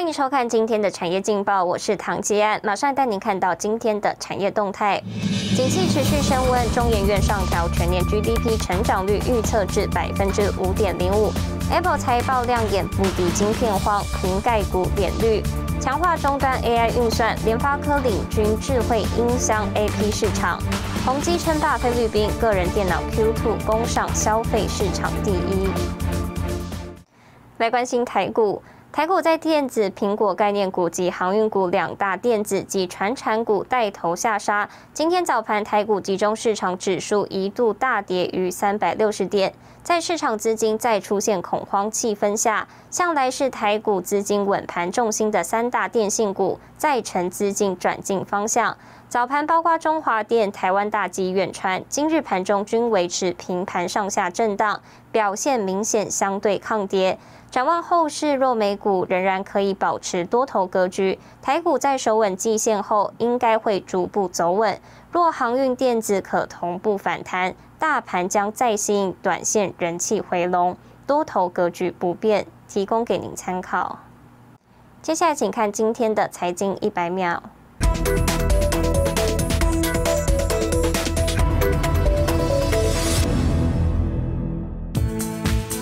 [0.00, 4.98] 欢迎收看今天的产业劲报，我是唐吉安，马上带您看到今天的产业动态。
[5.54, 11.30] 景气持续升温，中研院上调全年 GDP 成长率预测至百分之五点零五。
[11.70, 15.42] Apple 财报亮眼，不敌晶片荒，瓶盖股脸绿。
[15.78, 20.58] 强化终端 AI 运算，联发科领军智慧音箱 AP 市场。
[21.04, 25.68] 宏基称霸菲律宾，个人电脑 Q2 攻上消费市场第一。
[27.58, 28.62] 来关心台股。
[28.92, 34.68] 台股在电子、苹果概念股及航运股两大电子及船产股带头下杀。
[34.92, 39.54] 今天早盘，台股集中市场指数一度大跌逾三百六十点。
[39.84, 48.76] 在市场资金再出现恐慌气氛下，向来是台股资金稳盘重心的三大电信股再成资金转进方向。
[49.08, 54.80] 早盘包括中华电、台湾大基、远传，今日盘中均维持平盘上下震荡，
[55.12, 57.18] 表现明显相对抗跌。
[57.50, 64.80] 展望后市，若美股仍然可以保持多头格局，台股在守稳季线后，应该会逐步走稳。
[65.10, 70.76] 若航运电子可同步反弹，大盘将再吸引短线人气回笼，
[71.08, 73.98] 多头格局不变，提供给您参考。
[75.02, 77.42] 接下来，请看今天的财经一百秒。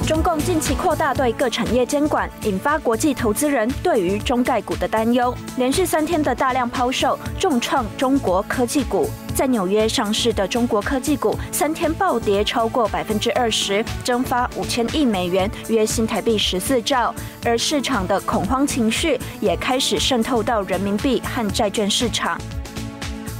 [0.08, 5.36] 中共近期扩大对各产业监管，引发国际投资人对于中概股的担忧。
[5.58, 9.06] 连续三天的大量抛售，重创中国科技股。
[9.34, 17.14] 在纽约上市的中国科技股三天暴跌超过百分之二十，蒸发五千亿美元，约新台币十四兆。
[17.44, 22.40] 而市场的恐慌情绪也开始渗透到人民币和债券市场。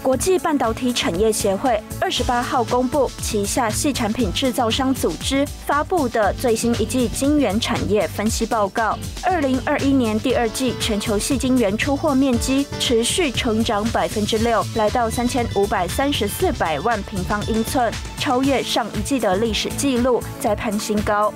[0.03, 8.99] 国际半导体产业协会二十八号公布旗下细产品制造商组织发布的最新一季晶圆产业分析报告。
[9.23, 21.33] 二零二一年第二季全球细晶圆出货面积持续成长百分之六，来到三千五百三十四百万平方英寸，超越上一季的历史纪录，再攀新高。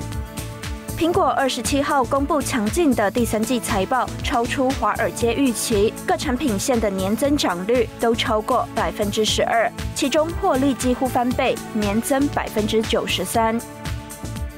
[1.02, 13.60] 苹果二十七号公布强劲的第三季财报，超出华尔街预期，各产品线的年增长率都超过百分之十二，其中获利几乎翻倍，年增百分之九十三。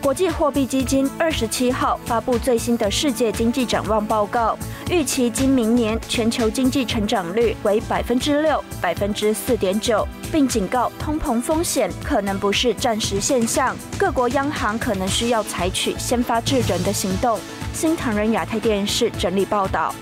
[0.03, 4.55] 国际货币基金二十七号发布最新的世界经济展望报告，
[4.91, 17.39] 预期今明年全球经济成长率为百分之六、百分之四点九，并警告通膨风险可能不是暂时现象，各国央行可能需要采取先发制人的行动。
[17.73, 19.95] 新唐人亚太电视整理报道。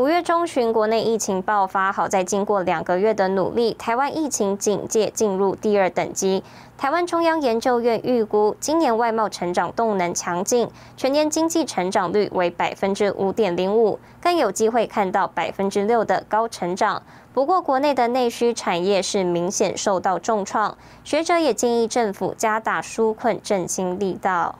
[0.00, 6.42] 五月中旬，国内疫情爆发，好在经过两个月的努力，台湾疫情警戒进入第二等级。
[6.78, 10.66] 台湾中央研究院预估，今年外贸成长动能强劲，
[10.96, 17.02] 全年经济成长率为百分之五点零五，更有机会看到百分之六的高成长。
[17.34, 24.54] 不过，国内的内需产业是明显受到重创，学者也建议政府加大纾困振兴力道。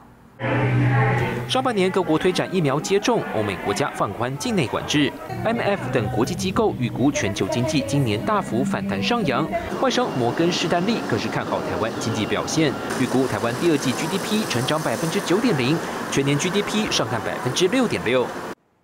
[1.50, 5.12] 上半年各国推展疫苗接种，欧美国家放宽境内管制。
[5.42, 9.44] ，M F 等国际机构预估全球经济今年大幅反弹上扬。
[9.80, 12.72] 外商摩根士丹利更是看好台湾经济表现，
[13.02, 15.76] 预估台湾第二季 GDP 成长百分之九点零，
[16.12, 18.24] 全年 GDP 上看百分之六点六。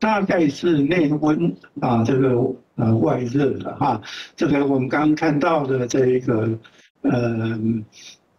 [0.01, 2.31] 大概是内温啊，这个
[2.75, 4.01] 呃外热了哈。
[4.35, 6.49] 这个我们刚刚看到的这一个
[7.03, 7.57] 呃。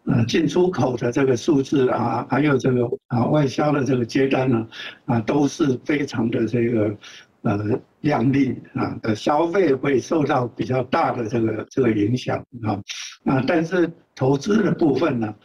[0.08, 4.68] 呃，进出口的这个数字啊，还有这个啊外销的这个接单呢，
[5.06, 6.96] 啊都是非常的这个
[7.42, 12.80] 呃亮丽啊，的消费会受到比较大的这个这个影响啊
[13.26, 15.36] 啊，但是投资的部分呢？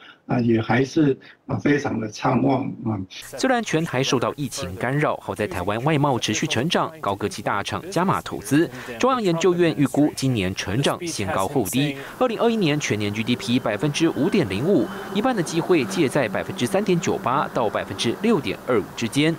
[0.40, 2.96] 也还是啊，非常的畅旺啊。
[3.10, 8.70] 虽然全台受到疫情干扰，好在台湾外贸持续成长，高科技大厂加码投资。
[8.98, 19.36] 中央研究院预估今年成长先高后低，二零二一年全年 GDP 百分之五点零五，一半的机会介在百分之三点九八到百分之六点二五之间。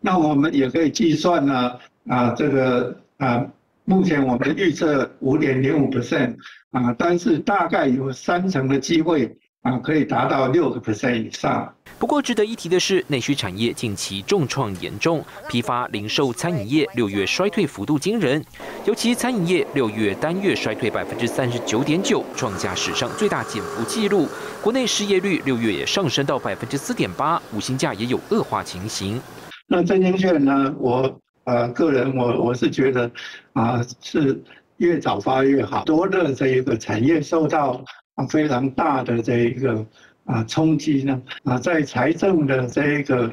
[0.00, 1.72] 那我们也可以计算呢，
[2.06, 3.44] 啊，这个啊，
[3.84, 6.36] 目前我们预测五点零五 percent
[6.70, 9.36] 啊，但是大概有三成的机会。
[9.62, 11.70] 啊，可以达到六个 percent 以上。
[11.98, 18.42] 不过值得一提的是，内需产业近期重创严重，批发、零售、餐饮业六月衰退幅度惊人，
[18.86, 24.26] 尤其餐饮业六月单月衰退百分之三十九点九，创下史上最大减幅纪录。
[24.62, 29.20] 国内失业率六月也上升到百分之四点八，五星价也有恶化情形。
[29.66, 30.74] 那振兴券呢？
[30.78, 33.10] 我呃个人我我是觉得
[33.52, 34.42] 啊，是
[34.78, 37.84] 越早发越好，多的这一个产业受到。
[38.26, 39.84] 非常大的这一个
[40.24, 43.32] 啊冲击呢啊，在财政的这一个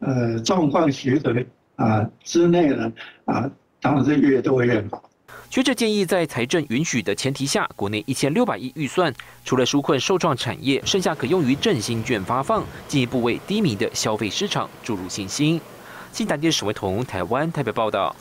[0.00, 1.34] 呃状况许可
[1.76, 2.92] 啊之内呢，
[3.24, 3.50] 啊，
[3.80, 5.02] 当然是越多越好。
[5.50, 9.12] 学者建议，在财政允许的前提下，国内一千六百亿预算，
[9.44, 15.60] 除了纾困受创产业，剩下可用于振兴券发放，进一步为低迷的消费市场注入信心。
[16.10, 18.16] 新台电史维彤台湾台北报道。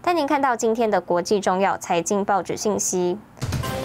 [0.00, 3.18] 带您看到今天的国际重要财经报纸信息。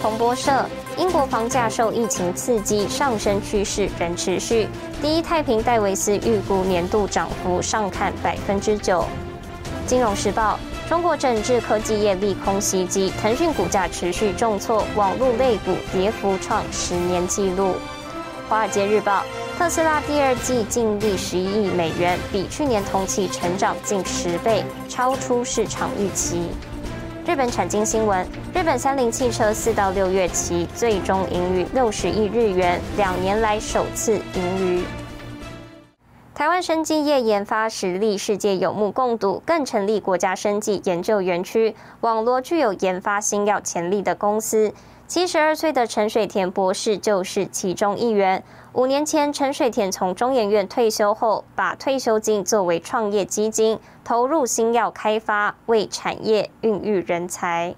[0.02, 0.50] 彭博社：
[0.98, 4.66] 英国房价受疫情刺激，上升趋势仍持续。
[5.00, 9.04] 第一太平戴维斯预估年度涨幅上看百分之九。
[9.86, 10.58] 金融时报。
[10.88, 17.76] 中国整治科技业利空袭击，腾讯股价持续重挫，网络类股跌幅创十年纪录。
[18.48, 19.22] 华尔街日报：
[19.56, 26.50] 特斯拉第二季净利十一亿美元，比去年同期成长近十倍，超出市场预期。
[27.24, 34.84] 日本产经新闻：日本三菱汽车四到六月期最终盈余六十亿日元，两年来首次盈余。
[36.34, 44.74] 台湾生技业研发实力，世界有目共睹，更成立国家生技研究园区，网罗具有研发新药潜力的公司。
[45.12, 48.42] 七十二岁的陈水田博士就是其中一员。
[48.72, 57.74] 五年前，陈水田从中研院退休后，把退休金作为创业基金，投入新药开发，为产业孕育人才。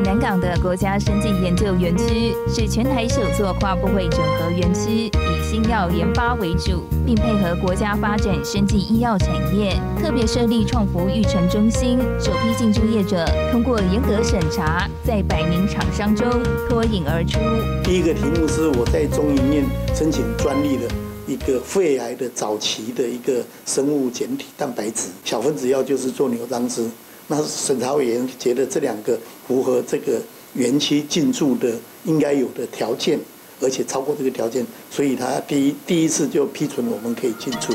[0.00, 16.28] 南港的国家生技研究园区是全台首座跨部会整合园区，以新药研发为主，并配合国家发展生技医药产业，特别设立创福育成中心，首批进驻业者通过严格审查，在百名厂商中
[16.68, 17.40] 脱颖而出。
[17.82, 20.84] 第一个题目是我在中医院申请专利的
[21.26, 26.88] 一个肺癌的早期的一个生物简体蛋白质小分子药，就是做牛樟芝。
[27.28, 30.20] 那审查委员觉得这两个符合这个
[30.54, 31.72] 园区进驻的
[32.04, 33.18] 应该有的条件。
[33.60, 37.74] 而且超过这个条件，所以他第一第一次就批准我们可以进驻。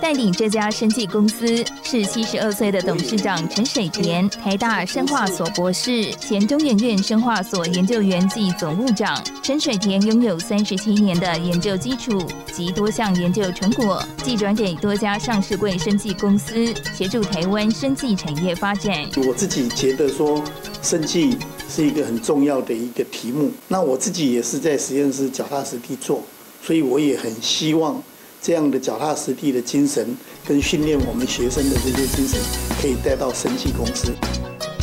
[0.00, 9.22] 带领这家生技公司是七十二岁的董事长陈水田，台大生化所博士，前中研院生化所研究员暨总务长。
[9.42, 19.08] 陈水田拥有三十七年的研究基础及多项研究成果，寄转给多家上市柜生技公司，协助台湾生技产业发展。
[19.26, 20.44] 我自己觉得说，
[20.82, 21.38] 生技。
[21.68, 23.50] 是一个很重要的一个题目。
[23.68, 26.22] 那我自己也是在实验室脚踏实地做，
[26.62, 28.02] 所以我也很希望
[28.40, 30.16] 这样的脚踏实地的精神
[30.46, 32.40] 跟训练我们学生的这些精神，
[32.80, 34.12] 可以带到生技公司。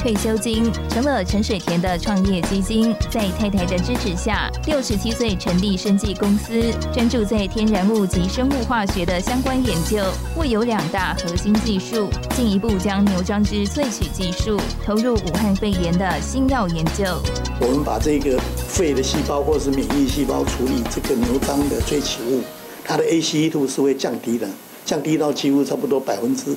[0.03, 6.61] 退休金成了陈水田的创业基金，在太太的支持下，六十七岁成立生技公司，
[6.93, 10.03] 专注在天然物及生物化学的相关研究。
[10.35, 17.05] 为有两大核心技术，进一步将牛樟芝萃取技术投入武汉肺炎的新药研究。
[17.61, 22.41] 我们把这个肺的细胞或是免疫细胞处理这个牛樟的萃取物，
[22.83, 24.49] 它的 ACE2 是会降低的，
[24.83, 26.53] 降低到几乎差不多百分之。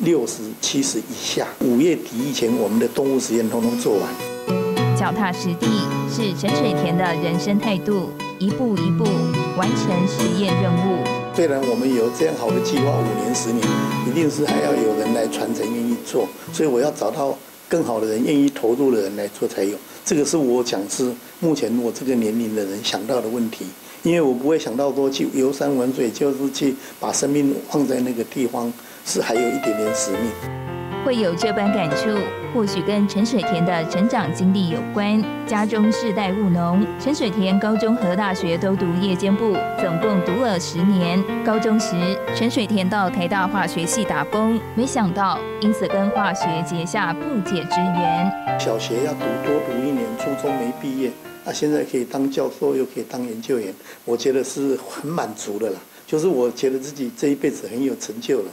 [0.00, 4.02] 六十七十以下，五月底以前，我们的动物实验通通做完。
[4.94, 5.66] 脚踏实地
[6.10, 9.04] 是陈水田的人生态度，一步一步
[9.56, 11.02] 完成实验任务。
[11.34, 13.66] 虽然我们有这样好的计划，五年、十年，
[14.06, 16.28] 一定是还要有人来传承，愿意做。
[16.52, 17.36] 所以我要找到
[17.66, 19.78] 更好的人，愿意投入的人来做才有。
[20.04, 21.10] 这个是我讲是
[21.40, 23.64] 目前我这个年龄的人想到的问题，
[24.02, 28.70] 因为我不会想到说去游山玩水，就是去把生命放在那个地方。
[29.06, 30.32] 是还有一点点使命，
[31.04, 32.08] 会有这般感触，
[32.52, 35.22] 或许跟陈水田的成长经历有关。
[35.46, 41.22] 家中世代务农，陈水田高中和大学都读夜间部，总共读了十年。
[41.44, 41.94] 高中时，
[42.34, 48.58] 陈水田到台大化学系打工，没想到因此跟化学结下不解之缘。
[48.58, 51.12] 小学要读多读一年，初中没毕业，
[51.44, 53.72] 那现在可以当教授，又可以当研究员，
[54.04, 55.78] 我觉得是很满足的啦。
[56.08, 58.50] 就是我觉得自己这一辈子很有成就了。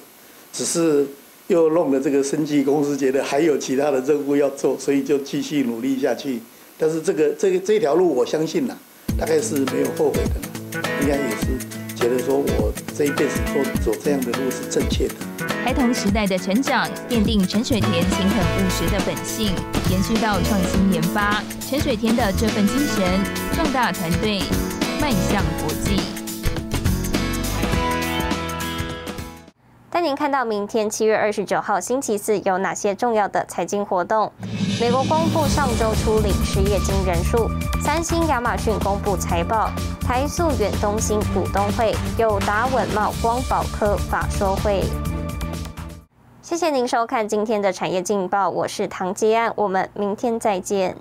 [0.54, 1.06] 只是
[1.48, 6.40] 又弄了这个生技公司，觉得还有其他的任务要做，所以就继续努力下去。
[6.78, 8.78] 但是这个这个这条路，我相信呐，
[9.18, 15.16] 大概是没有后悔的，应该也是觉得说我这一辈子做走这样的路是正确的。
[15.64, 19.52] 孩童时代的成长，奠定陈水田勤恳务实的本性，
[19.90, 21.42] 延续到创新研发。
[21.68, 23.04] 陈水田的这份精神，
[23.56, 24.42] 壮大团队，
[25.02, 26.13] 迈向国际。
[30.04, 34.30] 您看到明天七月二十九号星期四有哪些重要的财经活动？
[34.78, 37.50] 美国公布上周初领失业金人数，
[37.82, 44.84] 三星、亚马逊公布财报，台塑、远东新股东会，有达、稳茂、光宝科法说会。
[46.42, 50.98] 谢谢您收看今天的产业劲报，我是唐吉安，我们明天再见。